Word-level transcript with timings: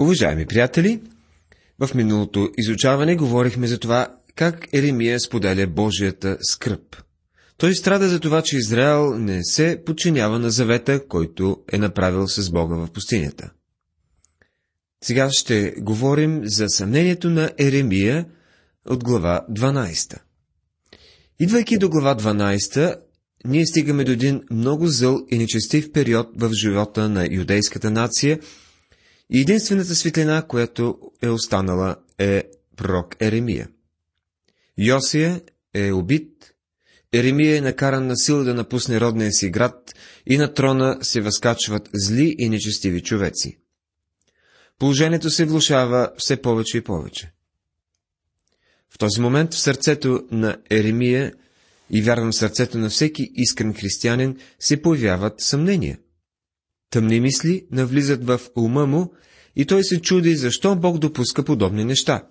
Уважаеми 0.00 0.46
приятели, 0.46 1.00
в 1.78 1.94
миналото 1.94 2.50
изучаване 2.58 3.16
говорихме 3.16 3.66
за 3.66 3.78
това, 3.78 4.16
как 4.34 4.68
Еремия 4.72 5.20
споделя 5.20 5.66
Божията 5.66 6.38
скръп. 6.40 6.96
Той 7.56 7.74
страда 7.74 8.08
за 8.08 8.20
това, 8.20 8.42
че 8.42 8.56
Израел 8.56 9.18
не 9.18 9.40
се 9.44 9.82
подчинява 9.86 10.38
на 10.38 10.50
завета, 10.50 11.08
който 11.08 11.64
е 11.72 11.78
направил 11.78 12.28
с 12.28 12.50
Бога 12.50 12.76
в 12.76 12.92
пустинята. 12.92 13.50
Сега 15.04 15.28
ще 15.32 15.74
говорим 15.78 16.40
за 16.44 16.68
съмнението 16.68 17.30
на 17.30 17.50
Еремия 17.58 18.26
от 18.86 19.04
глава 19.04 19.46
12. 19.50 20.18
Идвайки 21.40 21.78
до 21.78 21.88
глава 21.88 22.16
12, 22.16 22.96
ние 23.44 23.66
стигаме 23.66 24.04
до 24.04 24.12
един 24.12 24.42
много 24.50 24.86
зъл 24.86 25.20
и 25.30 25.38
нечестив 25.38 25.92
период 25.92 26.28
в 26.36 26.50
живота 26.52 27.08
на 27.08 27.28
юдейската 27.30 27.90
нация– 27.90 28.38
и 29.30 29.40
единствената 29.40 29.94
светлина, 29.94 30.42
която 30.42 30.98
е 31.22 31.28
останала, 31.28 31.96
е 32.18 32.44
пророк 32.76 33.16
Еремия. 33.20 33.68
Йосия 34.78 35.40
е 35.74 35.92
убит, 35.92 36.54
Еремия 37.12 37.56
е 37.56 37.60
накаран 37.60 38.06
на 38.06 38.16
сила 38.16 38.44
да 38.44 38.54
напусне 38.54 39.00
родния 39.00 39.32
си 39.32 39.50
град 39.50 39.94
и 40.26 40.36
на 40.36 40.54
трона 40.54 40.98
се 41.02 41.20
възкачват 41.20 41.90
зли 41.94 42.34
и 42.38 42.48
нечестиви 42.48 43.02
човеци. 43.02 43.58
Положението 44.78 45.30
се 45.30 45.44
влушава 45.44 46.10
все 46.18 46.42
повече 46.42 46.78
и 46.78 46.84
повече. 46.84 47.32
В 48.90 48.98
този 48.98 49.20
момент 49.20 49.54
в 49.54 49.58
сърцето 49.58 50.24
на 50.30 50.56
Еремия 50.70 51.32
и 51.90 52.02
вярвам 52.02 52.30
в 52.32 52.36
сърцето 52.36 52.78
на 52.78 52.90
всеки 52.90 53.30
искрен 53.34 53.74
християнин 53.74 54.38
се 54.58 54.82
появяват 54.82 55.40
съмнения. 55.40 55.98
Тъмни 56.94 57.20
мисли 57.20 57.66
навлизат 57.70 58.24
в 58.24 58.40
ума 58.56 58.86
му 58.86 59.12
и 59.56 59.66
той 59.66 59.84
се 59.84 60.00
чуди, 60.00 60.36
защо 60.36 60.76
Бог 60.76 60.98
допуска 60.98 61.44
подобни 61.44 61.84
неща. 61.84 62.26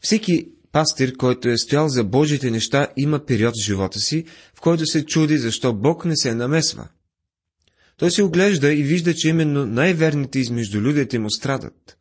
Всеки 0.00 0.48
пастир, 0.72 1.16
който 1.16 1.48
е 1.48 1.58
стоял 1.58 1.88
за 1.88 2.04
Божите 2.04 2.50
неща, 2.50 2.88
има 2.96 3.24
период 3.26 3.54
в 3.54 3.64
живота 3.64 4.00
си, 4.00 4.24
в 4.54 4.60
който 4.60 4.86
се 4.86 5.04
чуди, 5.04 5.38
защо 5.38 5.74
Бог 5.74 6.04
не 6.04 6.16
се 6.16 6.34
намесва. 6.34 6.88
Той 7.96 8.10
се 8.10 8.22
оглежда 8.22 8.72
и 8.72 8.82
вижда, 8.82 9.14
че 9.14 9.28
именно 9.28 9.66
най-верните 9.66 10.38
измежду 10.38 10.80
людите 10.80 11.18
му 11.18 11.30
страдат. 11.30 11.96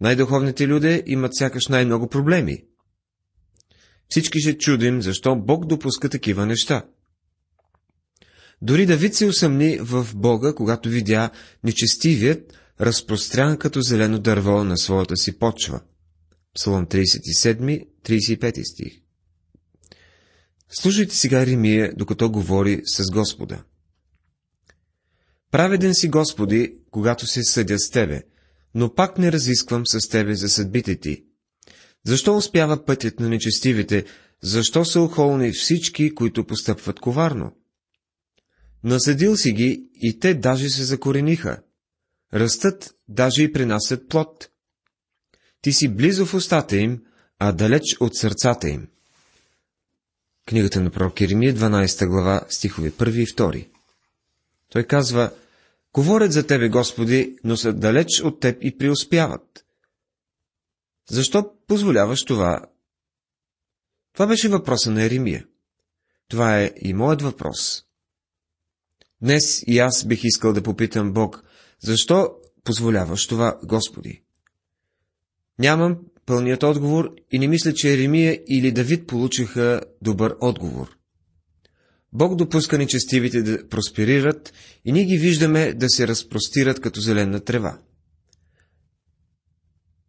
Най-духовните 0.00 0.68
люди 0.68 1.02
имат 1.06 1.36
сякаш 1.36 1.68
най-много 1.68 2.08
проблеми. 2.08 2.64
Всички 4.08 4.40
ще 4.40 4.58
чудим, 4.58 5.02
защо 5.02 5.36
Бог 5.36 5.66
допуска 5.66 6.08
такива 6.08 6.46
неща. 6.46 6.84
Дори 8.62 8.86
Давид 8.86 9.14
се 9.14 9.26
усъмни 9.26 9.78
в 9.80 10.08
Бога, 10.14 10.54
когато 10.54 10.88
видя 10.88 11.30
нечестивият, 11.64 12.52
разпрострян 12.80 13.56
като 13.56 13.80
зелено 13.80 14.18
дърво 14.18 14.64
на 14.64 14.78
своята 14.78 15.16
си 15.16 15.38
почва. 15.38 15.80
Псалом 16.54 16.86
37, 16.86 17.86
35 18.04 18.72
стих. 18.72 18.92
Слушайте 20.70 21.16
сега 21.16 21.46
Римия, 21.46 21.92
докато 21.96 22.30
говори 22.30 22.82
с 22.84 23.10
Господа. 23.10 23.64
Праведен 25.50 25.94
си, 25.94 26.08
Господи, 26.08 26.74
когато 26.90 27.26
се 27.26 27.42
съдя 27.42 27.78
с 27.78 27.90
Тебе, 27.90 28.22
но 28.74 28.94
пак 28.94 29.18
не 29.18 29.32
разисквам 29.32 29.86
с 29.86 30.08
Тебе 30.08 30.34
за 30.34 30.48
съдбите 30.48 30.96
Ти. 30.96 31.24
Защо 32.06 32.36
успява 32.36 32.84
пътят 32.84 33.20
на 33.20 33.28
нечестивите? 33.28 34.04
Защо 34.42 34.84
са 34.84 35.00
охолни 35.00 35.52
всички, 35.52 36.14
които 36.14 36.46
постъпват 36.46 37.00
коварно? 37.00 37.52
Насъдил 38.84 39.36
си 39.36 39.52
ги 39.52 39.88
и 39.94 40.18
те 40.18 40.34
даже 40.34 40.70
се 40.70 40.84
закорениха. 40.84 41.62
Растат, 42.34 42.94
даже 43.08 43.42
и 43.42 43.52
принасят 43.52 44.08
плод. 44.08 44.48
Ти 45.60 45.72
си 45.72 45.88
близо 45.88 46.26
в 46.26 46.34
устата 46.34 46.76
им, 46.76 47.02
а 47.38 47.52
далеч 47.52 47.82
от 48.00 48.16
сърцата 48.16 48.68
им. 48.68 48.88
Книгата 50.46 50.80
на 50.80 50.90
пророк 50.90 51.20
Еремия, 51.20 51.54
12 51.54 52.06
глава, 52.06 52.46
стихове 52.48 52.90
1 52.90 53.10
и 53.10 53.26
2. 53.26 53.68
Той 54.68 54.84
казва, 54.84 55.32
Говорят 55.92 56.32
за 56.32 56.46
Тебе, 56.46 56.68
Господи, 56.68 57.38
но 57.44 57.56
са 57.56 57.72
далеч 57.72 58.20
от 58.24 58.40
Теб 58.40 58.58
и 58.60 58.78
преуспяват. 58.78 59.64
Защо 61.10 61.52
позволяваш 61.66 62.24
това? 62.24 62.66
Това 64.12 64.26
беше 64.26 64.48
въпроса 64.48 64.90
на 64.90 65.02
Еремия. 65.02 65.46
Това 66.28 66.60
е 66.60 66.72
и 66.82 66.94
моят 66.94 67.22
въпрос. 67.22 67.84
Днес 69.22 69.62
и 69.66 69.78
аз 69.78 70.04
бих 70.04 70.20
искал 70.24 70.52
да 70.52 70.62
попитам 70.62 71.12
Бог, 71.12 71.44
защо 71.80 72.30
позволяваш 72.64 73.26
това, 73.26 73.58
Господи? 73.64 74.22
Нямам 75.58 75.98
пълният 76.26 76.62
отговор 76.62 77.14
и 77.32 77.38
не 77.38 77.48
мисля, 77.48 77.74
че 77.74 77.92
Еремия 77.92 78.40
или 78.48 78.72
Давид 78.72 79.06
получиха 79.06 79.80
добър 80.02 80.36
отговор. 80.40 80.96
Бог 82.12 82.36
допуска 82.36 82.78
нечестивите 82.78 83.42
да 83.42 83.68
просперират 83.68 84.52
и 84.84 84.92
ние 84.92 85.04
ги 85.04 85.18
виждаме 85.18 85.72
да 85.72 85.88
се 85.88 86.08
разпростират 86.08 86.80
като 86.80 87.00
зелена 87.00 87.40
трева. 87.40 87.78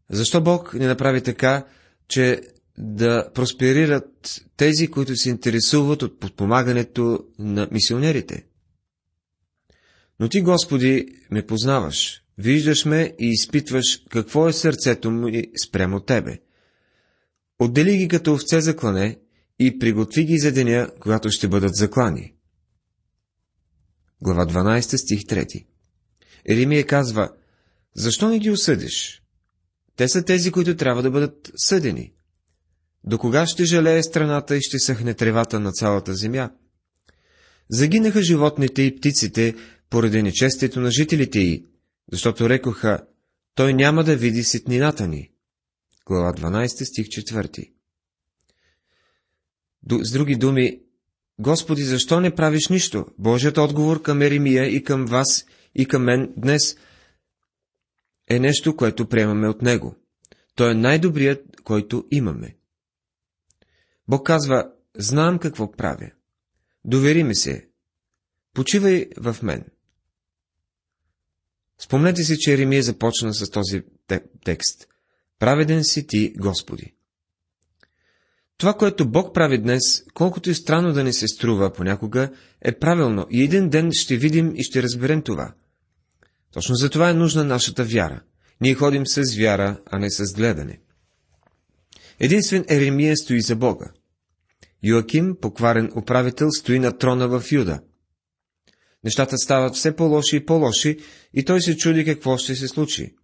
Защо 0.10 0.42
Бог 0.42 0.74
не 0.74 0.88
направи 0.88 1.22
така, 1.22 1.66
че 2.08 2.42
да 2.78 3.30
просперират 3.34 4.42
тези, 4.58 4.88
които 4.88 5.16
се 5.16 5.30
интересуват 5.30 6.02
от 6.04 6.20
подпомагането 6.20 7.20
на 7.40 7.68
мисионерите? 7.72 8.46
Но 10.24 10.30
ти, 10.30 10.42
Господи, 10.42 11.06
ме 11.32 11.46
познаваш, 11.46 12.24
виждаш 12.38 12.86
ме 12.86 13.16
и 13.20 13.30
изпитваш 13.30 14.04
какво 14.10 14.48
е 14.48 14.54
сърцето 14.54 15.12
ми 15.12 15.44
спрямо 15.66 16.00
Тебе. 16.00 16.40
Отдели 17.60 17.98
ги 17.98 18.08
като 18.08 18.34
овце 18.34 18.62
за 18.62 18.76
клане 18.76 19.20
и 19.60 19.80
приготви 19.80 20.26
ги 20.26 20.38
за 20.38 20.52
деня, 20.52 20.90
когато 21.00 21.32
ще 21.32 21.48
бъдат 21.48 21.76
заклани. 21.76 22.34
Глава 24.22 24.46
12, 24.46 24.96
стих 24.96 25.20
3 25.20 25.66
Еремия 26.50 26.86
казва, 26.86 27.30
защо 27.96 28.30
не 28.30 28.40
ги 28.40 28.52
осъдиш? 28.52 29.22
Те 29.96 30.08
са 30.08 30.24
тези, 30.24 30.52
които 30.52 30.76
трябва 30.76 31.02
да 31.02 31.12
бъдат 31.12 31.52
съдени. 31.56 32.14
До 33.04 33.18
кога 33.18 33.46
ще 33.46 33.66
жалее 33.66 34.04
страната 34.04 34.58
и 34.58 34.62
ще 34.62 34.80
съхне 34.80 35.14
тревата 35.14 35.60
на 35.60 35.72
цялата 35.72 36.14
земя? 36.14 36.52
Загинаха 37.70 38.24
животните 38.24 38.82
и 38.82 38.96
птиците, 38.96 39.56
поради 39.94 40.24
нечестието 40.24 40.80
на 40.80 40.92
жителите 40.92 41.40
й, 41.40 41.66
защото 42.12 42.50
рекоха, 42.50 43.06
той 43.56 43.74
няма 43.74 44.04
да 44.04 44.16
види 44.16 44.44
ситнината 44.44 45.08
ни. 45.08 45.32
Глава 46.06 46.34
12, 46.34 46.68
стих 46.84 47.06
4. 47.06 47.72
С 50.02 50.12
други 50.12 50.36
думи, 50.36 50.82
Господи, 51.40 51.84
защо 51.84 52.20
не 52.20 52.36
правиш 52.36 52.68
нищо? 52.70 53.06
Божият 53.18 53.58
отговор 53.58 54.02
към 54.02 54.22
Еремия 54.22 54.66
и 54.66 54.84
към 54.84 55.06
вас 55.06 55.46
и 55.76 55.86
към 55.86 56.04
мен 56.04 56.34
днес 56.38 56.78
е 58.30 58.40
нещо, 58.40 58.76
което 58.76 59.10
приемаме 59.10 59.48
от 59.48 59.62
Него. 59.62 59.96
Той 60.56 60.72
е 60.72 60.76
най-добрият, 60.76 61.62
който 61.64 62.06
имаме. 62.12 62.56
Бог 64.08 64.26
казва, 64.28 64.72
знам 64.98 65.40
какво 65.40 65.72
правя. 65.72 66.12
Довери 66.86 67.24
ми 67.24 67.36
се. 67.36 67.70
Почивай 68.54 69.10
в 69.18 69.38
мен. 69.44 69.73
Спомнете 71.84 72.24
си, 72.24 72.38
че 72.40 72.54
Еремия 72.54 72.84
започна 72.84 73.34
с 73.34 73.50
този 73.50 73.82
текст. 74.46 74.88
Праведен 75.40 75.84
си 75.84 76.08
ти, 76.08 76.34
Господи. 76.38 76.94
Това, 78.58 78.74
което 78.74 79.10
Бог 79.10 79.34
прави 79.34 79.58
днес, 79.58 80.04
колкото 80.14 80.50
и 80.50 80.56
странно 80.56 80.94
да 80.94 81.04
ни 81.04 81.14
се 81.14 81.28
струва 81.28 81.74
понякога, 81.74 82.30
е 82.62 82.80
правилно 82.80 83.28
и 83.30 83.44
един 83.44 83.70
ден 83.70 83.90
ще 83.94 84.18
видим 84.18 84.56
и 84.56 84.64
ще 84.64 84.84
разберем 84.84 85.22
това. 85.22 85.54
Точно 86.54 86.76
за 86.76 86.90
това 86.90 87.10
е 87.10 87.14
нужна 87.14 87.44
нашата 87.44 87.84
вяра. 87.84 88.22
Ние 88.62 88.74
ходим 88.74 89.08
с 89.08 89.36
вяра, 89.38 89.82
а 89.86 90.00
не 90.00 90.10
с 90.10 90.34
гледане. 90.34 90.80
Единствен 92.20 92.66
Еремия 92.70 93.18
стои 93.18 93.42
за 93.42 93.56
Бога. 93.56 93.92
Йоаким, 94.84 95.36
покварен 95.42 95.92
управител, 95.96 96.48
стои 96.52 96.80
на 96.80 96.98
трона 96.98 97.28
в 97.28 97.52
Юда– 97.52 97.80
Нещата 99.04 99.38
стават 99.38 99.76
все 99.76 99.96
по-лоши 99.96 100.36
и 100.36 100.46
по-лоши 100.46 100.98
и 101.34 101.46
той 101.46 101.62
се 101.62 101.78
чуди 101.78 102.06
какво 102.06 102.38
ще 102.38 102.56
се 102.56 102.68
случи. 102.68 103.16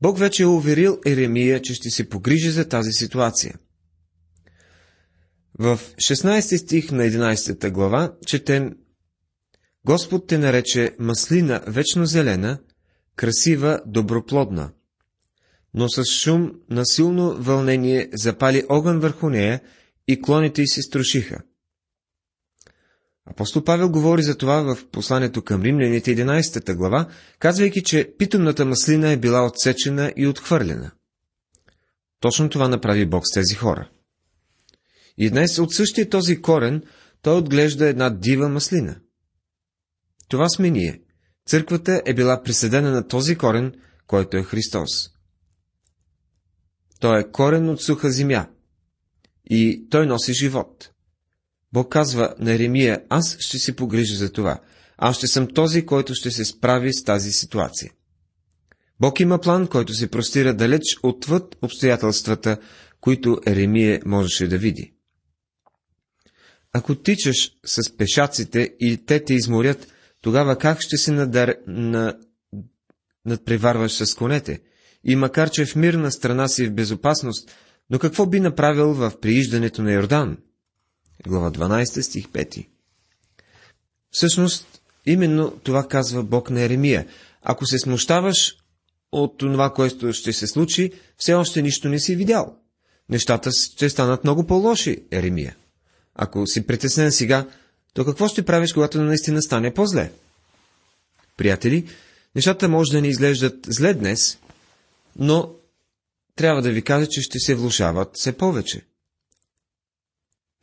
Бог 0.00 0.18
вече 0.18 0.42
е 0.42 0.46
уверил 0.46 1.00
Еремия, 1.06 1.62
че 1.62 1.74
ще 1.74 1.90
се 1.90 2.08
погрижи 2.08 2.50
за 2.50 2.68
тази 2.68 2.92
ситуация. 2.92 3.54
В 5.58 5.80
16 5.96 6.56
стих 6.56 6.90
на 6.90 7.02
11 7.02 7.70
глава 7.70 8.14
четем 8.26 8.76
Господ 9.86 10.26
те 10.26 10.38
нарече 10.38 10.96
маслина 10.98 11.62
вечно 11.66 12.06
зелена, 12.06 12.58
красива, 13.16 13.80
доброплодна. 13.86 14.72
Но 15.74 15.88
с 15.88 16.04
шум 16.04 16.52
на 16.70 16.86
силно 16.86 17.36
вълнение 17.38 18.08
запали 18.12 18.64
огън 18.68 18.98
върху 18.98 19.30
нея 19.30 19.60
и 20.08 20.22
клоните 20.22 20.62
й 20.62 20.66
се 20.66 20.82
струшиха. 20.82 21.42
Апостол 23.26 23.64
Павел 23.64 23.90
говори 23.90 24.22
за 24.22 24.36
това 24.36 24.62
в 24.62 24.86
посланието 24.88 25.42
към 25.42 25.62
римляните 25.62 26.16
11 26.16 26.74
глава, 26.74 27.08
казвайки, 27.38 27.82
че 27.82 28.14
питомната 28.18 28.64
маслина 28.64 29.10
е 29.10 29.16
била 29.16 29.46
отсечена 29.46 30.12
и 30.16 30.26
отхвърлена. 30.26 30.90
Точно 32.20 32.48
това 32.48 32.68
направи 32.68 33.06
Бог 33.06 33.22
с 33.26 33.34
тези 33.34 33.54
хора. 33.54 33.90
И 35.18 35.30
днес 35.30 35.58
от 35.58 35.74
същия 35.74 36.08
този 36.08 36.42
корен 36.42 36.82
той 37.22 37.36
отглежда 37.36 37.86
една 37.86 38.10
дива 38.10 38.48
маслина. 38.48 39.00
Това 40.28 40.48
сме 40.48 40.70
ние. 40.70 41.02
Църквата 41.46 42.02
е 42.06 42.14
била 42.14 42.42
присъдена 42.42 42.90
на 42.90 43.08
този 43.08 43.36
корен, 43.36 43.74
който 44.06 44.36
е 44.36 44.42
Христос. 44.42 45.10
Той 47.00 47.20
е 47.20 47.30
корен 47.30 47.68
от 47.68 47.82
суха 47.82 48.10
земя. 48.10 48.48
И 49.50 49.88
той 49.90 50.06
носи 50.06 50.34
живот. 50.34 50.93
Бог 51.74 51.92
казва 51.92 52.34
на 52.38 52.52
Еремия, 52.52 53.02
аз 53.08 53.36
ще 53.40 53.58
се 53.58 53.76
погрижа 53.76 54.16
за 54.16 54.32
това. 54.32 54.60
Аз 54.98 55.16
ще 55.16 55.26
съм 55.26 55.54
този, 55.54 55.86
който 55.86 56.14
ще 56.14 56.30
се 56.30 56.44
справи 56.44 56.92
с 56.92 57.04
тази 57.04 57.32
ситуация. 57.32 57.92
Бог 59.00 59.20
има 59.20 59.38
план, 59.40 59.66
който 59.66 59.94
се 59.94 60.10
простира 60.10 60.54
далеч 60.54 60.82
отвъд 61.02 61.56
обстоятелствата, 61.62 62.58
които 63.00 63.38
Еремия 63.46 64.00
можеше 64.06 64.48
да 64.48 64.58
види. 64.58 64.94
Ако 66.72 66.94
тичаш 66.94 67.50
с 67.64 67.96
пешаците 67.96 68.74
и 68.80 69.04
те 69.06 69.24
те 69.24 69.34
изморят, 69.34 69.92
тогава 70.20 70.58
как 70.58 70.80
ще 70.80 70.96
се 70.96 71.12
надар... 71.12 71.54
на... 71.66 72.18
надпреварваш 73.26 73.92
с 73.92 74.14
конете? 74.14 74.60
И 75.04 75.16
макар, 75.16 75.50
че 75.50 75.66
в 75.66 75.76
мирна 75.76 76.12
страна 76.12 76.48
си 76.48 76.66
в 76.66 76.74
безопасност, 76.74 77.50
но 77.90 77.98
какво 77.98 78.26
би 78.26 78.40
направил 78.40 78.92
в 78.92 79.12
прииждането 79.20 79.82
на 79.82 79.92
Йордан? 79.92 80.36
Глава 81.22 81.50
12, 81.50 82.00
стих 82.00 82.28
5. 82.28 82.66
Всъщност, 84.10 84.82
именно 85.06 85.50
това 85.50 85.88
казва 85.88 86.22
Бог 86.22 86.50
на 86.50 86.60
Еремия. 86.60 87.06
Ако 87.42 87.66
се 87.66 87.78
смущаваш 87.78 88.56
от 89.12 89.38
това, 89.38 89.72
което 89.72 90.12
ще 90.12 90.32
се 90.32 90.46
случи, 90.46 90.92
все 91.16 91.34
още 91.34 91.62
нищо 91.62 91.88
не 91.88 91.98
си 91.98 92.16
видял. 92.16 92.56
Нещата 93.08 93.50
ще 93.52 93.90
станат 93.90 94.24
много 94.24 94.46
по-лоши, 94.46 95.04
Еремия. 95.10 95.56
Ако 96.14 96.46
си 96.46 96.66
притеснен 96.66 97.12
сега, 97.12 97.48
то 97.94 98.04
какво 98.04 98.28
ще 98.28 98.44
правиш, 98.44 98.72
когато 98.72 99.02
наистина 99.02 99.42
стане 99.42 99.74
по-зле? 99.74 100.12
Приятели, 101.36 101.88
нещата 102.34 102.68
може 102.68 102.92
да 102.92 103.00
ни 103.00 103.08
изглеждат 103.08 103.66
зле 103.68 103.94
днес, 103.94 104.38
но 105.16 105.54
трябва 106.36 106.62
да 106.62 106.70
ви 106.70 106.82
кажа, 106.82 107.06
че 107.06 107.22
ще 107.22 107.38
се 107.38 107.54
влушават 107.54 108.10
все 108.14 108.32
повече. 108.32 108.82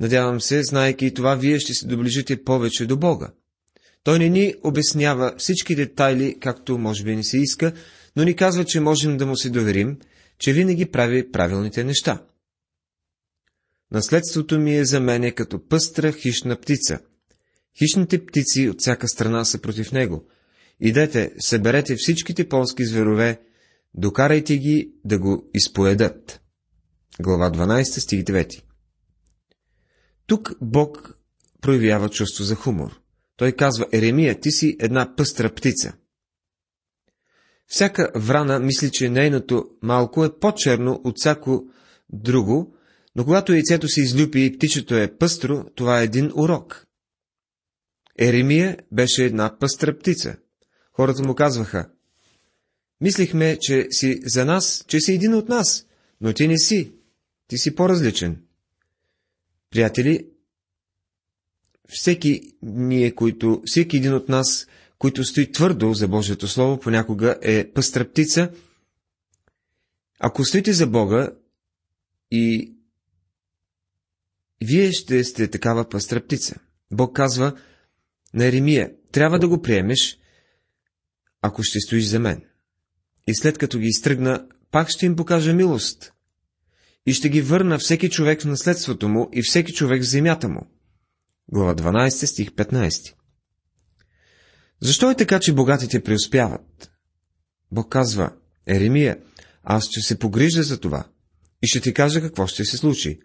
Надявам 0.02 0.42
се, 0.42 0.64
знайки 0.64 1.14
това, 1.14 1.36
вие 1.36 1.60
ще 1.60 1.74
се 1.74 1.88
доближите 1.88 2.44
повече 2.44 2.86
до 2.86 2.98
Бога. 2.98 3.32
Той 4.04 4.20
не 4.20 4.30
ни 4.30 4.54
обяснява 4.64 5.34
всички 5.38 5.76
детайли, 5.76 6.38
както 6.40 6.78
може 6.78 7.04
би 7.04 7.16
ни 7.16 7.24
се 7.24 7.38
иска, 7.38 7.74
но 8.16 8.24
ни 8.24 8.36
казва, 8.36 8.66
че 8.66 8.80
можем 8.80 9.18
да 9.18 9.26
му 9.26 9.38
се 9.38 9.50
доверим, 9.50 9.98
че 10.40 10.54
винаги 10.54 10.86
прави 10.86 11.32
правилните 11.32 11.84
неща. 11.84 12.24
Наследството 13.92 14.60
ми 14.60 14.78
е 14.78 14.86
за 14.86 15.00
мене 15.00 15.32
като 15.32 15.68
пъстра 15.68 16.12
хищна 16.12 16.56
птица. 16.56 17.00
Хищните 17.80 18.26
птици 18.26 18.70
от 18.70 18.82
всяка 18.82 19.08
страна 19.08 19.46
са 19.46 19.62
против 19.62 19.92
него. 19.92 20.26
Идете, 20.80 21.32
съберете 21.40 21.96
всичките 21.96 22.50
полски 22.50 22.86
зверове, 22.86 23.42
докарайте 23.94 24.58
ги 24.58 24.92
да 25.06 25.20
го 25.20 25.50
изпоедат. 25.54 26.42
Глава 27.20 27.52
12, 27.52 27.84
стих 27.84 28.24
9 28.24 28.62
Тук 30.32 30.54
Бог 30.62 31.20
проявява 31.62 32.10
чувство 32.10 32.44
за 32.44 32.56
хумор. 32.56 33.02
Той 33.38 33.52
казва, 33.52 33.86
Еремия, 33.94 34.40
ти 34.40 34.52
си 34.52 34.78
една 34.80 35.16
пъстра 35.16 35.54
птица. 35.54 35.94
Всяка 37.68 38.12
врана 38.16 38.60
мисли, 38.60 38.92
че 38.92 39.10
нейното 39.10 39.66
малко 39.82 40.26
е 40.26 40.40
по-черно 40.40 41.02
от 41.04 41.16
всяко 41.18 41.64
друго, 42.10 42.76
но 43.16 43.24
когато 43.24 43.54
яйцето 43.54 43.88
се 43.88 44.02
излюпи 44.02 44.46
и 44.46 44.58
птичето 44.58 44.96
е 44.96 45.18
пъстро, 45.18 45.66
това 45.76 46.02
е 46.02 46.04
един 46.04 46.32
урок. 46.36 46.88
Еремия 48.20 48.78
беше 48.92 49.26
една 49.26 49.60
пъстра 49.60 49.98
птица. 49.98 50.38
Хората 50.94 51.24
му 51.24 51.36
казваха, 51.36 51.90
Мислихме, 53.02 53.58
че 53.62 53.88
си 53.92 54.20
за 54.26 54.46
нас, 54.46 54.86
че 54.88 55.00
си 55.00 55.14
един 55.14 55.34
от 55.34 55.50
нас, 55.50 55.86
но 56.22 56.34
ти 56.34 56.48
не 56.48 56.58
си. 56.58 56.94
Ти 57.48 57.58
си 57.58 57.76
по-различен. 57.76 58.51
Приятели, 59.72 60.28
всеки 61.90 62.54
ние, 62.62 63.16
които, 63.16 63.62
всеки 63.66 63.98
един 63.98 64.14
от 64.14 64.30
нас, 64.30 64.68
който 64.98 65.24
стои 65.24 65.52
твърдо 65.52 65.94
за 65.94 66.08
Божието 66.08 66.48
Слово, 66.48 66.80
понякога 66.80 67.40
е 67.42 67.72
пъстра 67.72 68.10
птица. 68.10 68.52
Ако 70.20 70.46
стоите 70.46 70.74
за 70.74 70.88
Бога 70.88 71.32
и 72.32 72.74
вие 74.66 74.92
ще 74.92 75.24
сте 75.24 75.48
такава 75.48 75.90
пъстра 75.90 76.22
птица. 76.26 76.56
Бог 76.92 77.16
казва 77.16 77.58
на 78.34 78.46
Еремия, 78.46 78.92
трябва 79.12 79.40
да 79.40 79.48
го 79.48 79.62
приемеш, 79.62 80.20
ако 81.42 81.64
ще 81.64 81.80
стоиш 81.80 82.04
за 82.04 82.20
мен. 82.20 82.46
И 83.28 83.36
след 83.36 83.58
като 83.58 83.80
ги 83.80 83.88
изтръгна, 83.88 84.48
пак 84.72 84.90
ще 84.90 85.06
им 85.06 85.16
покажа 85.16 85.54
милост. 85.54 86.14
И 87.06 87.14
ще 87.14 87.30
ги 87.30 87.42
върна 87.42 87.78
всеки 87.78 88.10
човек 88.10 88.42
в 88.42 88.46
наследството 88.46 89.10
му 89.10 89.30
и 89.34 89.42
всеки 89.42 89.74
човек 89.74 90.04
в 90.04 90.10
земята 90.10 90.50
му. 90.50 90.68
Глава 91.52 91.76
12, 91.76 92.26
стих 92.26 92.50
15 92.50 93.14
Защо 94.82 95.12
е 95.12 95.16
така, 95.16 95.40
че 95.40 95.54
богатите 95.54 96.04
преуспяват? 96.04 96.92
Бог 97.72 97.92
казва, 97.92 98.34
Еремия, 98.68 99.20
аз 99.64 99.86
ще 99.86 100.02
се 100.02 100.20
погрижа 100.20 100.64
за 100.64 100.80
това 100.80 101.08
и 101.62 101.68
ще 101.68 101.82
ти 101.82 101.94
кажа 101.94 102.22
какво 102.22 102.48
ще 102.48 102.66
се 102.66 102.78
случи. 102.78 103.20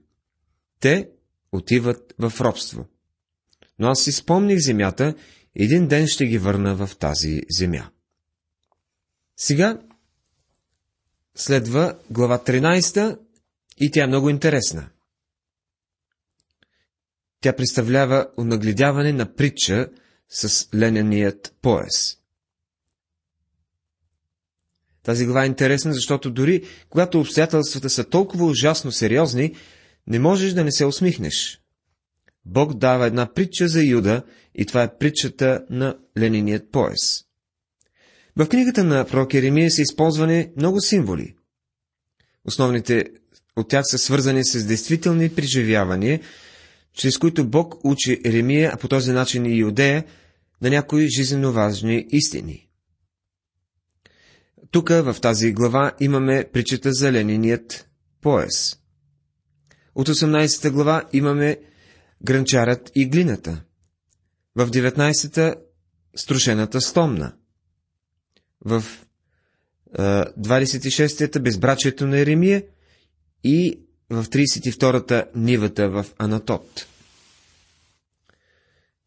Те 0.80 1.10
отиват 1.52 2.14
в 2.18 2.32
робство. 2.40 2.86
Но 3.78 3.88
аз 3.88 4.00
си 4.00 4.12
спомних 4.12 4.58
земята, 4.58 5.14
един 5.54 5.88
ден 5.88 6.06
ще 6.06 6.26
ги 6.26 6.38
върна 6.38 6.86
в 6.86 6.96
тази 6.98 7.42
земя. 7.50 7.90
Сега 9.36 9.80
следва 11.34 11.98
глава 12.10 12.38
13 12.38 13.18
и 13.76 13.90
тя 13.90 14.04
е 14.04 14.06
много 14.06 14.30
интересна. 14.30 14.88
Тя 17.40 17.52
представлява 17.52 18.28
онагледяване 18.38 19.12
на 19.12 19.34
притча 19.34 19.88
с 20.28 20.68
лененият 20.74 21.54
пояс. 21.62 22.18
Тази 25.02 25.24
глава 25.24 25.42
е 25.42 25.46
интересна, 25.46 25.92
защото 25.92 26.30
дори 26.30 26.64
когато 26.88 27.20
обстоятелствата 27.20 27.90
са 27.90 28.04
толкова 28.04 28.44
ужасно 28.44 28.92
сериозни, 28.92 29.54
не 30.06 30.18
можеш 30.18 30.52
да 30.52 30.64
не 30.64 30.72
се 30.72 30.86
усмихнеш. 30.86 31.60
Бог 32.44 32.74
дава 32.74 33.06
една 33.06 33.32
притча 33.34 33.68
за 33.68 33.84
Юда 33.84 34.22
и 34.54 34.66
това 34.66 34.82
е 34.82 34.98
притчата 34.98 35.66
на 35.70 35.98
лениният 36.18 36.70
пояс. 36.70 37.24
В 38.36 38.48
книгата 38.48 38.84
на 38.84 39.06
пророк 39.06 39.34
Еремия 39.34 39.70
са 39.70 39.82
използвани 39.82 40.50
много 40.56 40.80
символи. 40.80 41.34
Основните 42.44 43.04
от 43.56 43.68
тях 43.68 43.84
са 43.86 43.98
свързани 43.98 44.44
с 44.44 44.64
действителни 44.64 45.28
преживявания, 45.34 46.20
чрез 46.92 47.18
които 47.18 47.48
Бог 47.48 47.74
учи 47.84 48.20
Еремия, 48.24 48.70
а 48.74 48.76
по 48.76 48.88
този 48.88 49.12
начин 49.12 49.46
и 49.46 49.56
Иудея, 49.56 50.04
на 50.62 50.70
някои 50.70 51.08
жизненно 51.16 51.52
важни 51.52 52.06
истини. 52.10 52.68
Тук, 54.70 54.88
в 54.88 55.16
тази 55.22 55.52
глава, 55.52 55.92
имаме 56.00 56.44
причета 56.52 56.92
за 56.92 57.12
лениният 57.12 57.88
пояс. 58.20 58.78
От 59.94 60.08
18 60.08 60.70
глава 60.70 61.04
имаме 61.12 61.58
гранчарът 62.24 62.90
и 62.94 63.08
глината. 63.08 63.62
В 64.56 64.70
19-та 64.70 65.54
струшената 66.16 66.80
стомна. 66.80 67.34
В 68.64 68.84
26-та 70.38 71.40
безбрачието 71.40 72.06
на 72.06 72.18
Еремия 72.18 72.62
и 73.48 73.80
в 74.10 74.24
32-та 74.24 75.24
нивата 75.34 75.88
в 75.88 76.06
Анатот. 76.18 76.86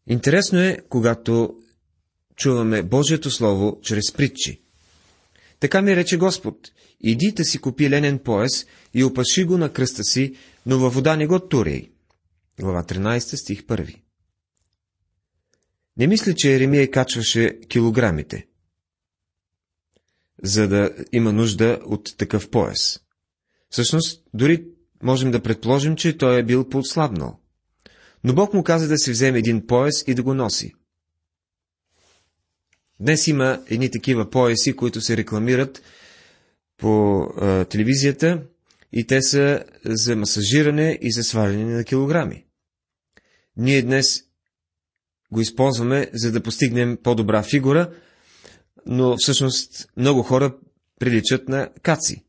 Интересно 0.06 0.60
е, 0.60 0.78
когато 0.88 1.56
чуваме 2.36 2.82
Божието 2.82 3.30
Слово 3.30 3.80
чрез 3.82 4.12
притчи. 4.12 4.62
Така 5.60 5.82
ми 5.82 5.96
рече 5.96 6.16
Господ, 6.16 6.56
иди 7.00 7.32
да 7.32 7.44
си 7.44 7.58
купи 7.58 7.90
ленен 7.90 8.18
пояс 8.18 8.66
и 8.94 9.04
опаши 9.04 9.44
го 9.44 9.58
на 9.58 9.72
кръста 9.72 10.04
си, 10.04 10.34
но 10.66 10.78
във 10.78 10.94
вода 10.94 11.16
не 11.16 11.26
го 11.26 11.48
турей. 11.48 11.90
Глава 12.60 12.82
13, 12.82 13.18
стих 13.18 13.62
1. 13.62 13.96
Не 15.96 16.06
мисля, 16.06 16.34
че 16.34 16.54
Еремия 16.54 16.90
качваше 16.90 17.58
килограмите, 17.68 18.46
за 20.42 20.68
да 20.68 20.90
има 21.12 21.32
нужда 21.32 21.80
от 21.84 22.16
такъв 22.16 22.50
пояс. 22.50 23.00
Всъщност, 23.70 24.22
дори 24.34 24.64
можем 25.02 25.30
да 25.30 25.42
предположим, 25.42 25.96
че 25.96 26.18
той 26.18 26.38
е 26.38 26.44
бил 26.44 26.68
подслабнал. 26.68 27.38
Но 28.24 28.34
Бог 28.34 28.54
му 28.54 28.64
каза 28.64 28.88
да 28.88 28.98
си 28.98 29.10
вземе 29.10 29.38
един 29.38 29.66
пояс 29.66 30.04
и 30.06 30.14
да 30.14 30.22
го 30.22 30.34
носи. 30.34 30.74
Днес 33.00 33.26
има 33.26 33.62
едни 33.66 33.90
такива 33.90 34.30
пояси, 34.30 34.76
които 34.76 35.00
се 35.00 35.16
рекламират 35.16 35.82
по 36.76 37.20
а, 37.20 37.64
телевизията 37.64 38.42
и 38.92 39.06
те 39.06 39.22
са 39.22 39.64
за 39.84 40.16
масажиране 40.16 40.98
и 41.02 41.12
за 41.12 41.22
сваляне 41.22 41.64
на 41.64 41.84
килограми. 41.84 42.46
Ние 43.56 43.82
днес 43.82 44.22
го 45.32 45.40
използваме, 45.40 46.10
за 46.12 46.32
да 46.32 46.42
постигнем 46.42 46.98
по-добра 47.02 47.42
фигура, 47.42 47.92
но 48.86 49.16
всъщност 49.18 49.88
много 49.96 50.22
хора 50.22 50.56
приличат 51.00 51.48
на 51.48 51.70
каци. 51.82 52.24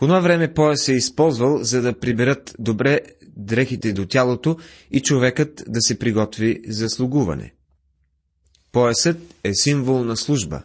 По 0.00 0.06
това 0.06 0.20
време 0.20 0.54
пояс 0.54 0.82
се 0.82 0.92
е 0.92 0.96
използвал, 0.96 1.62
за 1.62 1.82
да 1.82 1.98
приберат 1.98 2.54
добре 2.58 3.00
дрехите 3.36 3.92
до 3.92 4.06
тялото 4.06 4.56
и 4.90 5.00
човекът 5.00 5.64
да 5.68 5.80
се 5.80 5.98
приготви 5.98 6.60
за 6.68 6.88
слугуване. 6.88 7.54
Поясът 8.72 9.18
е 9.44 9.54
символ 9.54 10.04
на 10.04 10.16
служба. 10.16 10.62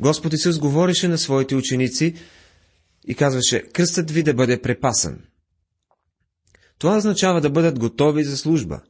Господ 0.00 0.32
Исус 0.32 0.58
говореше 0.58 1.08
на 1.08 1.18
своите 1.18 1.54
ученици 1.54 2.14
и 3.06 3.14
казваше, 3.14 3.62
кръстът 3.62 4.10
ви 4.10 4.22
да 4.22 4.34
бъде 4.34 4.62
препасан. 4.62 5.18
Това 6.78 6.96
означава 6.96 7.40
да 7.40 7.50
бъдат 7.50 7.78
готови 7.78 8.24
за 8.24 8.36
служба. 8.36 8.80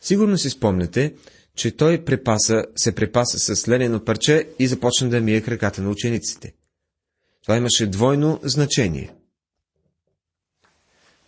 Сигурно 0.00 0.38
си 0.38 0.50
спомняте, 0.50 1.14
че 1.56 1.76
той 1.76 2.04
препаса, 2.04 2.64
се 2.76 2.94
препаса 2.94 3.56
с 3.56 3.68
ленено 3.68 4.04
парче 4.04 4.48
и 4.58 4.66
започна 4.66 5.08
да 5.08 5.20
мие 5.20 5.40
краката 5.40 5.82
на 5.82 5.90
учениците. 5.90 6.54
Това 7.42 7.56
имаше 7.56 7.86
двойно 7.86 8.40
значение. 8.42 9.14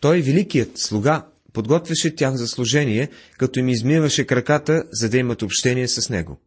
Той, 0.00 0.21
великият 0.21 0.78
слуга, 0.78 1.26
подготвяше 1.52 2.14
тях 2.14 2.35
за 2.35 2.49
служение, 2.49 3.11
като 3.38 3.59
им 3.59 3.69
измиваше 3.69 4.26
краката, 4.26 4.85
за 4.92 5.09
да 5.09 5.19
имат 5.19 5.42
общение 5.42 5.88
с 5.88 6.09
него. 6.09 6.40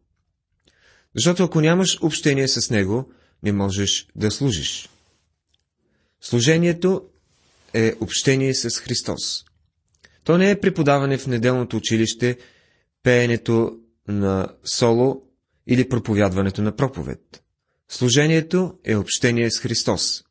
Защото 1.14 1.44
ако 1.44 1.60
нямаш 1.60 1.98
общение 2.02 2.48
с 2.48 2.70
него, 2.70 3.12
не 3.42 3.52
можеш 3.52 4.06
да 4.16 4.30
служиш. 4.30 4.88
Служението 6.20 7.02
е 7.74 7.94
общение 8.00 8.54
с 8.54 8.80
Христос. 8.80 9.44
То 10.24 10.38
не 10.38 10.50
е 10.50 10.60
преподаване 10.60 11.18
в 11.18 11.26
неделното 11.26 11.76
училище, 11.76 12.38
пеенето 13.02 13.78
на 14.08 14.48
соло 14.64 15.22
или 15.66 15.88
проповядването 15.88 16.62
на 16.62 16.76
проповед. 16.76 17.42
Служението 17.88 18.78
е 18.84 18.96
общение 18.96 19.50
с 19.50 19.60
Христос. 19.60 20.24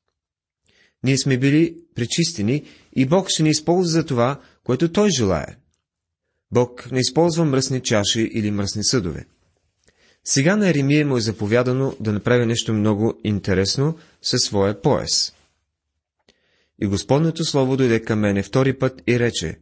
Ние 1.04 1.18
сме 1.18 1.38
били 1.38 1.78
пречистени 1.96 2.64
и 2.96 3.06
Бог 3.06 3.30
ще 3.30 3.44
ни 3.44 3.50
използва 3.50 3.92
за 3.92 4.06
това, 4.06 4.42
което 4.64 4.92
Той 4.92 5.10
желая. 5.10 5.58
Бог 6.52 6.92
не 6.92 7.00
използва 7.00 7.46
мръсни 7.46 7.82
чаши 7.82 8.22
или 8.22 8.52
мръсни 8.52 8.84
съдове. 8.84 9.26
Сега 10.24 10.56
на 10.56 10.70
Еремия 10.70 11.06
му 11.06 11.18
е 11.18 11.22
заповядано 11.22 11.96
да 12.00 12.14
направи 12.14 12.46
нещо 12.46 12.74
много 12.74 13.20
интересно 13.24 13.98
със 14.22 14.42
своя 14.42 14.82
пояс. 14.82 15.34
И 16.82 16.88
Господното 16.88 17.46
Слово 17.46 17.78
дойде 17.78 18.02
към 18.02 18.20
мене 18.20 18.44
втори 18.44 18.78
път 18.78 19.02
и 19.08 19.20
рече, 19.20 19.60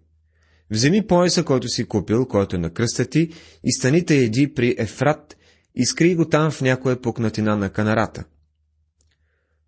Вземи 0.74 1.08
пояса, 1.08 1.44
който 1.44 1.68
си 1.68 1.86
купил, 1.86 2.26
който 2.26 2.56
е 2.56 2.60
на 2.60 2.70
кръста 2.70 3.06
ти, 3.06 3.30
и 3.64 3.74
станите 3.74 4.16
еди 4.16 4.54
при 4.54 4.76
Ефрат, 4.78 5.38
и 5.76 5.86
скри 5.86 6.16
го 6.16 6.30
там 6.30 6.52
в 6.52 6.62
някоя 6.62 7.02
пукнатина 7.02 7.56
на 7.56 7.70
канарата. 7.70 8.24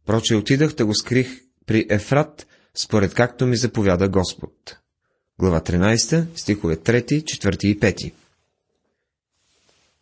Проче 0.06 0.36
отидах 0.36 0.74
да 0.74 0.86
го 0.86 0.96
скрих 0.96 1.42
при 1.66 1.86
Ефрат, 1.90 2.48
според 2.74 3.14
както 3.14 3.46
ми 3.46 3.58
заповяда 3.58 4.10
Господ. 4.10 4.78
Глава 5.40 5.62
13, 5.62 6.38
стихове 6.38 6.76
3, 6.78 7.24
4 7.24 7.66
и 7.66 7.80
5. 7.80 8.14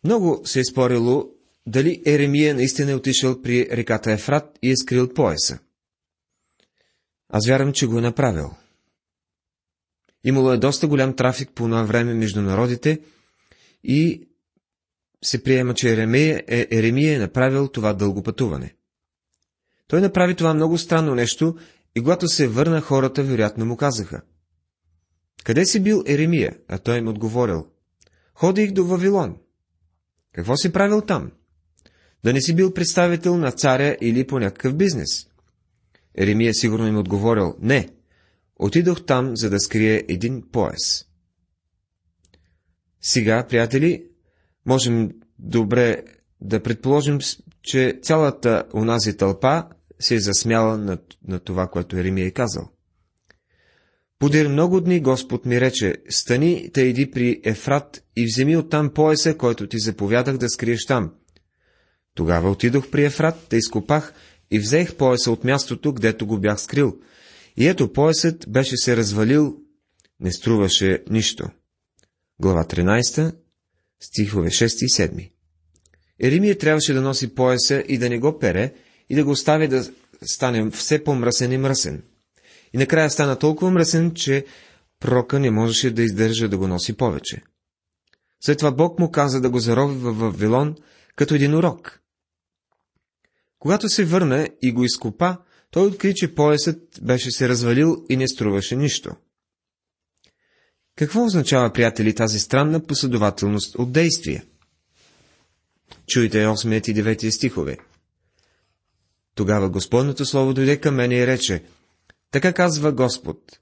Много 0.04 0.42
се 0.44 0.60
е 0.60 0.64
спорило 0.64 1.30
дали 1.66 2.02
Еремия 2.06 2.54
наистина 2.54 2.90
е 2.90 2.94
отишъл 2.94 3.42
при 3.42 3.68
реката 3.70 4.12
Ефрат 4.12 4.58
и 4.62 4.70
е 4.70 4.76
скрил 4.76 5.14
пояса. 5.14 5.58
Аз 7.28 7.46
вярвам, 7.46 7.72
че 7.72 7.86
го 7.86 7.98
е 7.98 8.02
направил. 8.02 8.50
Имало 10.24 10.52
е 10.52 10.58
доста 10.58 10.88
голям 10.88 11.16
трафик 11.16 11.50
по 11.54 11.64
това 11.64 11.82
време 11.82 12.14
между 12.14 12.42
народите 12.42 13.00
и 13.84 14.28
се 15.24 15.42
приема, 15.42 15.74
че 15.74 15.92
Еремия 15.92 16.42
е, 16.48 16.68
Еремия 16.70 17.16
е 17.16 17.18
направил 17.18 17.68
това 17.68 17.92
дълго 17.92 18.22
пътуване. 18.22 18.74
Той 19.88 20.00
направи 20.00 20.34
това 20.34 20.54
много 20.54 20.78
странно 20.78 21.14
нещо 21.14 21.56
и 21.96 22.00
когато 22.00 22.28
се 22.28 22.48
върна, 22.48 22.80
хората 22.80 23.22
вероятно 23.22 23.66
му 23.66 23.76
казаха. 23.76 24.22
Къде 25.44 25.66
си 25.66 25.80
бил 25.80 26.02
Еремия? 26.06 26.56
А 26.68 26.78
той 26.78 26.98
им 26.98 27.08
отговорил. 27.08 27.66
Ходих 28.34 28.72
до 28.72 28.84
Вавилон. 28.84 29.36
Какво 30.32 30.56
си 30.56 30.72
правил 30.72 31.00
там? 31.00 31.32
Да 32.24 32.32
не 32.32 32.40
си 32.40 32.54
бил 32.54 32.74
представител 32.74 33.36
на 33.36 33.52
царя 33.52 33.96
или 34.00 34.26
по 34.26 34.38
някакъв 34.38 34.76
бизнес. 34.76 35.26
Еремия 36.14 36.54
сигурно 36.54 36.86
им 36.86 36.98
отговорил. 36.98 37.54
Не, 37.60 37.88
отидох 38.56 39.04
там, 39.06 39.36
за 39.36 39.50
да 39.50 39.60
скрия 39.60 40.04
един 40.08 40.42
пояс. 40.52 41.06
Сега, 43.00 43.46
приятели, 43.48 44.06
можем 44.66 45.10
добре 45.38 46.02
да 46.40 46.62
предположим, 46.62 47.18
че 47.62 47.98
цялата 48.02 48.64
унази 48.74 49.16
тълпа 49.16 49.64
се 50.00 50.14
е 50.14 50.20
засмяла 50.20 50.78
на, 50.78 50.98
на 51.28 51.38
това, 51.38 51.66
което 51.66 51.96
Еремия 51.96 52.26
е 52.26 52.30
казал. 52.30 52.68
Подир 54.18 54.48
много 54.48 54.80
дни 54.80 55.00
Господ 55.00 55.46
ми 55.46 55.60
рече, 55.60 55.94
стани, 56.08 56.70
те 56.72 56.82
иди 56.82 57.10
при 57.10 57.40
Ефрат 57.44 58.04
и 58.16 58.24
вземи 58.24 58.56
оттам 58.56 58.90
пояса, 58.94 59.36
който 59.36 59.66
ти 59.66 59.78
заповядах 59.78 60.38
да 60.38 60.48
скриеш 60.48 60.86
там. 60.86 61.12
Тогава 62.14 62.50
отидох 62.50 62.90
при 62.90 63.04
Ефрат, 63.04 63.46
те 63.48 63.56
изкопах 63.56 64.14
и 64.50 64.58
взех 64.58 64.96
пояса 64.96 65.30
от 65.30 65.44
мястото, 65.44 65.92
гдето 65.92 66.26
го 66.26 66.38
бях 66.38 66.60
скрил. 66.60 66.96
И 67.56 67.68
ето 67.68 67.92
поясът 67.92 68.44
беше 68.48 68.76
се 68.76 68.96
развалил, 68.96 69.56
не 70.20 70.32
струваше 70.32 71.04
нищо. 71.10 71.48
Глава 72.40 72.64
13, 72.64 73.34
стихове 74.00 74.48
6 74.48 74.84
и 74.84 74.88
7. 74.88 75.30
Еремия 76.20 76.58
трябваше 76.58 76.92
да 76.92 77.00
носи 77.00 77.34
пояса 77.34 77.84
и 77.88 77.98
да 77.98 78.08
не 78.08 78.18
го 78.18 78.38
пере, 78.38 78.74
и 79.08 79.14
да 79.14 79.24
го 79.24 79.30
остави 79.30 79.68
да 79.68 79.90
стане 80.22 80.70
все 80.70 81.04
по-мръсен 81.04 81.52
и 81.52 81.58
мръсен. 81.58 82.02
И 82.72 82.78
накрая 82.78 83.10
стана 83.10 83.38
толкова 83.38 83.70
мръсен, 83.70 84.14
че 84.14 84.44
прока 85.00 85.40
не 85.40 85.50
можеше 85.50 85.90
да 85.90 86.02
издържа 86.02 86.48
да 86.48 86.58
го 86.58 86.68
носи 86.68 86.96
повече. 86.96 87.42
След 88.40 88.58
това 88.58 88.72
Бог 88.72 88.98
му 88.98 89.10
каза 89.10 89.40
да 89.40 89.50
го 89.50 89.58
зарови 89.58 89.96
в 89.96 90.12
Вавилон 90.12 90.76
като 91.16 91.34
един 91.34 91.54
урок. 91.54 92.00
Когато 93.58 93.88
се 93.88 94.04
върна 94.04 94.48
и 94.62 94.72
го 94.72 94.84
изкопа, 94.84 95.36
той 95.70 95.86
откри, 95.86 96.14
че 96.14 96.34
поясът 96.34 96.78
беше 97.02 97.30
се 97.30 97.48
развалил 97.48 98.04
и 98.10 98.16
не 98.16 98.28
струваше 98.28 98.76
нищо. 98.76 99.16
Какво 100.96 101.24
означава, 101.24 101.72
приятели, 101.72 102.14
тази 102.14 102.38
странна 102.38 102.86
последователност 102.86 103.74
от 103.78 103.92
действия? 103.92 104.44
Чуйте 106.06 106.46
8 106.46 106.90
и 106.90 106.94
9 106.94 107.30
стихове. 107.30 107.78
Тогава 109.34 109.70
Господното 109.70 110.24
Слово 110.24 110.54
дойде 110.54 110.80
към 110.80 110.94
мене 110.94 111.14
и 111.14 111.26
рече, 111.26 111.62
така 112.30 112.52
казва 112.52 112.92
Господ, 112.92 113.58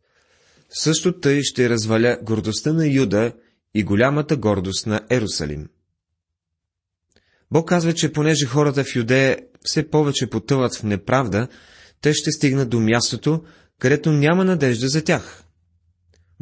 също 0.71 1.21
тъй 1.21 1.43
ще 1.43 1.69
разваля 1.69 2.19
гордостта 2.23 2.73
на 2.73 2.87
Юда 2.87 3.33
и 3.75 3.85
голямата 3.85 4.37
гордост 4.37 4.87
на 4.87 5.01
Ерусалим. 5.11 5.69
Бог 7.51 7.69
казва, 7.69 7.95
че 7.95 8.13
понеже 8.13 8.47
хората 8.47 8.85
в 8.85 8.97
Юдея 8.97 9.39
все 9.63 9.91
повече 9.91 10.31
потъват 10.31 10.75
в 10.75 10.83
неправда, 10.83 11.49
те 12.01 12.15
ще 12.15 12.31
стигнат 12.33 12.71
до 12.71 12.81
мястото, 12.81 13.45
където 13.79 14.13
няма 14.13 14.45
надежда 14.45 14.89
за 14.89 15.05
тях. 15.05 15.42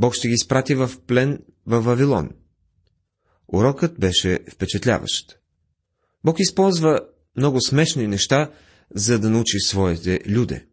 Бог 0.01 0.15
ще 0.15 0.29
ги 0.29 0.35
изпрати 0.35 0.75
в 0.75 0.91
плен 1.07 1.39
в 1.67 1.81
Вавилон. 1.81 2.31
Урокът 3.49 4.01
беше 4.01 4.39
впечатляващ. 4.53 5.39
Бог 6.25 6.41
използва 6.41 7.01
много 7.37 7.61
смешни 7.61 8.07
неща, 8.07 8.51
за 8.95 9.19
да 9.19 9.31
научи 9.31 9.61
своите 9.61 10.21
люде. 10.29 10.67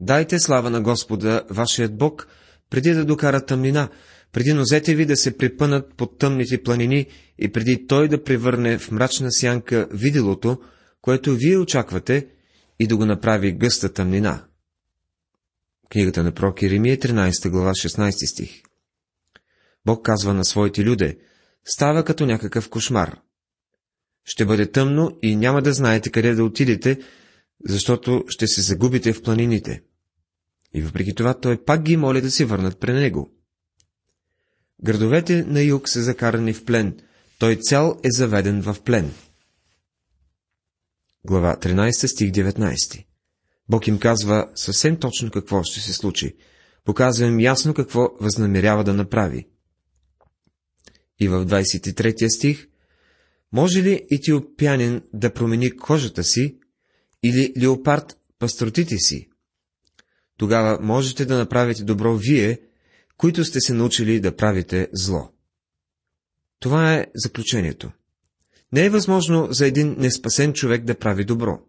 Дайте 0.00 0.38
слава 0.38 0.70
на 0.70 0.80
Господа, 0.80 1.44
вашият 1.50 1.98
Бог, 1.98 2.28
преди 2.70 2.90
да 2.90 3.04
докара 3.04 3.46
тъмнина, 3.46 3.88
преди 4.32 4.52
нозете 4.52 4.94
ви 4.94 5.06
да 5.06 5.16
се 5.16 5.36
припънат 5.36 5.94
под 5.96 6.18
тъмните 6.18 6.62
планини 6.62 7.06
и 7.38 7.52
преди 7.52 7.86
Той 7.86 8.08
да 8.08 8.24
превърне 8.24 8.78
в 8.78 8.90
мрачна 8.90 9.32
сянка 9.32 9.88
виделото, 9.90 10.58
което 11.00 11.34
вие 11.34 11.58
очаквате, 11.58 12.28
и 12.80 12.86
да 12.86 12.96
го 12.96 13.06
направи 13.06 13.52
гъста 13.52 13.92
тъмнина. 13.92 14.47
Книгата 15.90 16.22
на 16.22 16.32
пророк 16.32 16.62
Иеремия, 16.62 16.98
13 16.98 17.50
глава, 17.50 17.70
16 17.70 18.32
стих. 18.32 18.62
Бог 19.86 20.04
казва 20.04 20.34
на 20.34 20.44
своите 20.44 20.84
люде, 20.84 21.18
става 21.64 22.04
като 22.04 22.26
някакъв 22.26 22.68
кошмар. 22.68 23.20
Ще 24.24 24.44
бъде 24.46 24.70
тъмно 24.70 25.18
и 25.22 25.36
няма 25.36 25.62
да 25.62 25.72
знаете 25.72 26.10
къде 26.10 26.34
да 26.34 26.44
отидете, 26.44 27.00
защото 27.68 28.24
ще 28.28 28.46
се 28.46 28.60
загубите 28.60 29.12
в 29.12 29.22
планините. 29.22 29.82
И 30.74 30.82
въпреки 30.82 31.14
това 31.14 31.40
той 31.40 31.64
пак 31.64 31.82
ги 31.82 31.96
моли 31.96 32.20
да 32.20 32.30
се 32.30 32.44
върнат 32.44 32.80
при 32.80 32.92
него. 32.92 33.32
Градовете 34.84 35.44
на 35.44 35.62
юг 35.62 35.88
са 35.88 36.02
закарани 36.02 36.52
в 36.52 36.64
плен, 36.64 37.00
той 37.38 37.56
цял 37.56 38.00
е 38.04 38.08
заведен 38.10 38.62
в 38.62 38.76
плен. 38.84 39.12
Глава 41.24 41.56
13, 41.56 42.06
стих 42.06 42.30
19 42.30 43.07
Бог 43.68 43.86
им 43.86 43.98
казва 43.98 44.50
съвсем 44.54 44.96
точно 44.96 45.30
какво 45.30 45.62
ще 45.62 45.80
се 45.80 45.92
случи. 45.92 46.36
Показва 46.84 47.26
им 47.26 47.40
ясно 47.40 47.74
какво 47.74 48.08
възнамерява 48.20 48.84
да 48.84 48.94
направи. 48.94 49.48
И 51.20 51.28
в 51.28 51.46
23 51.46 52.28
стих 52.36 52.68
Може 53.52 53.82
ли 53.82 54.06
етиопянин 54.10 55.02
да 55.12 55.34
промени 55.34 55.76
кожата 55.76 56.24
си 56.24 56.58
или 57.22 57.52
леопард 57.62 58.16
пастротите 58.38 58.96
си? 58.98 59.28
Тогава 60.36 60.78
можете 60.82 61.24
да 61.24 61.38
направите 61.38 61.84
добро 61.84 62.16
вие, 62.16 62.60
които 63.16 63.44
сте 63.44 63.60
се 63.60 63.74
научили 63.74 64.20
да 64.20 64.36
правите 64.36 64.88
зло. 64.92 65.32
Това 66.60 66.94
е 66.94 67.06
заключението. 67.14 67.90
Не 68.72 68.84
е 68.84 68.90
възможно 68.90 69.48
за 69.50 69.66
един 69.66 69.96
неспасен 69.98 70.52
човек 70.52 70.84
да 70.84 70.98
прави 70.98 71.24
добро. 71.24 71.67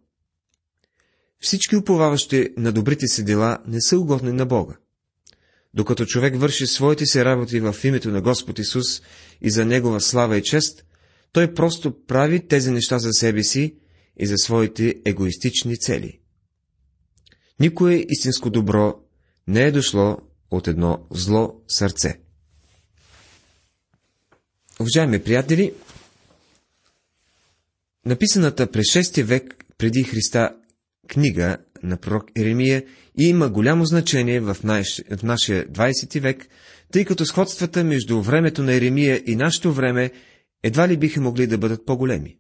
Всички 1.42 1.76
уповаващи 1.76 2.50
на 2.58 2.72
добрите 2.72 3.08
си 3.08 3.24
дела 3.24 3.58
не 3.68 3.82
са 3.82 4.00
угодни 4.00 4.32
на 4.32 4.46
Бога. 4.46 4.76
Докато 5.74 6.06
човек 6.06 6.36
върши 6.38 6.68
своите 6.68 7.06
си 7.06 7.26
работи 7.26 7.60
в 7.60 7.76
името 7.84 8.12
на 8.12 8.22
Господ 8.22 8.60
Исус 8.60 9.02
и 9.42 9.50
за 9.50 9.66
Негова 9.66 10.02
слава 10.02 10.38
и 10.38 10.44
чест, 10.44 10.86
той 11.32 11.54
просто 11.54 12.06
прави 12.06 12.48
тези 12.48 12.72
неща 12.72 13.00
за 13.00 13.14
себе 13.14 13.44
си 13.44 13.76
и 14.18 14.28
за 14.28 14.38
своите 14.38 14.96
егоистични 15.06 15.78
цели. 15.78 16.20
Никое 17.60 18.06
истинско 18.10 18.50
добро 18.50 19.00
не 19.48 19.64
е 19.64 19.72
дошло 19.72 20.18
от 20.52 20.68
едно 20.68 21.08
зло 21.12 21.62
сърце. 21.68 22.20
Уважаеми 24.80 25.24
приятели, 25.24 25.74
написаната 28.06 28.72
през 28.72 28.86
6 28.86 29.24
век 29.24 29.66
преди 29.78 30.04
Христа 30.04 30.59
книга 31.10 31.58
на 31.84 31.98
пророк 31.98 32.32
Еремия 32.38 32.86
и 33.20 33.24
има 33.24 33.50
голямо 33.50 33.86
значение 33.86 34.40
в, 34.40 34.58
наш, 34.64 35.02
в 35.18 35.24
нашия 35.24 35.68
20 35.68 36.20
век, 36.20 36.48
тъй 36.92 37.06
като 37.06 37.26
сходствата 37.26 37.84
между 37.84 38.22
времето 38.22 38.64
на 38.64 38.74
Еремия 38.74 39.24
и 39.26 39.36
нашето 39.36 39.74
време 39.74 40.12
едва 40.64 40.88
ли 40.88 40.98
биха 40.98 41.22
могли 41.22 41.48
да 41.48 41.58
бъдат 41.58 41.86
по-големи. 41.86 42.38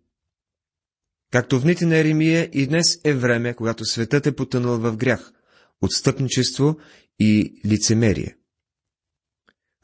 Както 1.31 1.59
в 1.59 1.63
дните 1.63 1.85
на 1.85 1.97
Еремия 1.97 2.49
и 2.53 2.67
днес 2.67 2.99
е 3.03 3.13
време, 3.13 3.53
когато 3.53 3.85
светът 3.85 4.27
е 4.27 4.35
потънал 4.35 4.77
в 4.77 4.97
грях, 4.97 5.31
отстъпничество 5.81 6.77
и 7.19 7.61
лицемерие. 7.65 8.35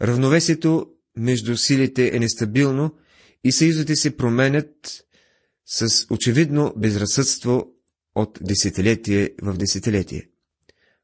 Равновесието 0.01 0.87
между 1.17 1.57
силите 1.57 2.11
е 2.15 2.19
нестабилно 2.19 2.95
и 3.43 3.51
съюзите 3.51 3.95
се 3.95 4.17
променят 4.17 5.05
с 5.65 6.07
очевидно 6.09 6.73
безразсъдство 6.77 7.74
от 8.15 8.39
десетилетие 8.41 9.29
в 9.41 9.57
десетилетие. 9.57 10.27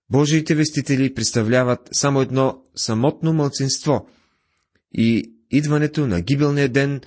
Божиите 0.09 0.55
вестители 0.55 1.13
представляват 1.13 1.89
само 1.93 2.21
едно 2.21 2.63
самотно 2.75 3.33
мълцинство 3.33 4.07
и 4.93 5.33
идването 5.51 6.07
на 6.07 6.21
гибелния 6.21 6.69
ден 6.69 7.01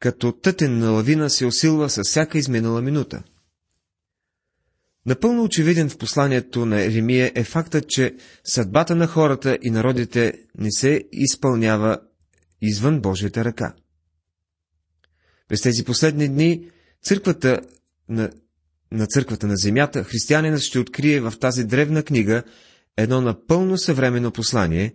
като 0.00 0.32
тътен 0.32 0.78
на 0.78 0.90
лавина 0.90 1.30
се 1.30 1.46
усилва 1.46 1.90
с 1.90 2.02
всяка 2.04 2.38
изминала 2.38 2.82
минута. 2.82 3.22
Напълно 5.06 5.44
очевиден 5.44 5.88
в 5.88 5.98
посланието 5.98 6.66
на 6.66 6.80
Еремия 6.82 7.32
е 7.34 7.44
фактът, 7.44 7.88
че 7.88 8.14
съдбата 8.44 8.96
на 8.96 9.06
хората 9.06 9.58
и 9.62 9.70
народите 9.70 10.32
не 10.58 10.72
се 10.72 11.04
изпълнява 11.12 11.98
извън 12.62 13.00
Божията 13.00 13.44
ръка. 13.44 13.74
През 15.48 15.62
тези 15.62 15.84
последни 15.84 16.28
дни 16.28 16.70
църквата 17.02 17.60
на 18.08 18.30
на 18.92 19.06
църквата 19.06 19.46
на 19.46 19.56
земята, 19.56 20.04
християнинът 20.04 20.60
ще 20.60 20.78
открие 20.78 21.20
в 21.20 21.32
тази 21.40 21.64
древна 21.64 22.02
книга 22.02 22.42
едно 22.96 23.20
напълно 23.20 23.78
съвременно 23.78 24.30
послание, 24.32 24.94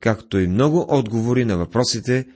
както 0.00 0.38
и 0.38 0.46
много 0.46 0.86
отговори 0.88 1.44
на 1.44 1.56
въпросите 1.58 2.26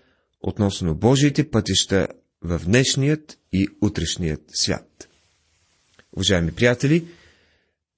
относно 0.40 0.94
Божиите 0.94 1.50
пътища 1.50 2.08
в 2.42 2.60
днешният 2.64 3.38
и 3.52 3.68
утрешният 3.82 4.42
свят. 4.54 5.08
Уважаеми 6.16 6.52
приятели, 6.52 7.08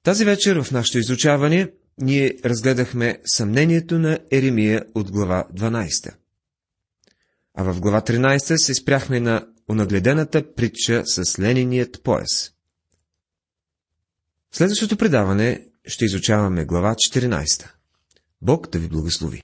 тази 0.03 0.25
вечер 0.25 0.63
в 0.63 0.71
нашето 0.73 0.99
изучаване 0.99 1.71
ние 1.99 2.37
разгледахме 2.45 3.19
съмнението 3.25 3.99
на 3.99 4.19
Еремия 4.31 4.85
от 4.95 5.11
глава 5.11 5.45
12. 5.55 6.15
А 7.55 7.73
в 7.73 7.81
глава 7.81 8.01
13 8.01 8.57
се 8.57 8.75
спряхме 8.75 9.21
на 9.21 9.47
онагледената 9.69 10.55
притча 10.55 11.03
с 11.07 11.39
лениният 11.39 12.03
пояс. 12.03 12.54
Следващото 14.57 14.97
предаване 14.97 15.67
ще 15.87 16.05
изучаваме 16.05 16.65
глава 16.65 16.95
14. 16.95 17.69
Бог 18.43 18.69
да 18.69 18.79
ви 18.79 18.89
благослови! 18.89 19.43